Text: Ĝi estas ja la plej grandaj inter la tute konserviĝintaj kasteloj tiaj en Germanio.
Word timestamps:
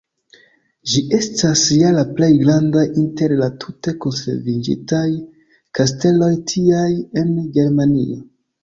Ĝi 0.93 1.01
estas 1.17 1.61
ja 1.81 1.91
la 1.97 2.05
plej 2.21 2.29
grandaj 2.45 2.85
inter 3.03 3.35
la 3.43 3.51
tute 3.65 3.95
konserviĝintaj 4.07 5.07
kasteloj 5.81 6.35
tiaj 6.55 6.91
en 7.25 7.39
Germanio. 7.61 8.23